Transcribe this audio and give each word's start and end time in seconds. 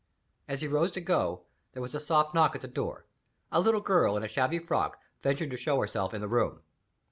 As 0.47 0.61
he 0.61 0.67
rose 0.67 0.89
to 0.93 0.99
go, 0.99 1.43
there 1.73 1.81
was 1.83 1.93
a 1.93 1.99
soft 1.99 2.33
knock 2.33 2.55
at 2.55 2.61
the 2.61 2.67
door. 2.67 3.05
A 3.51 3.59
little 3.61 3.81
girl, 3.81 4.17
in 4.17 4.23
a 4.23 4.27
shabby 4.27 4.57
frock, 4.57 4.97
ventured 5.21 5.51
to 5.51 5.57
show 5.57 5.79
herself 5.79 6.11
in 6.11 6.21
the 6.21 6.27
room. 6.27 6.61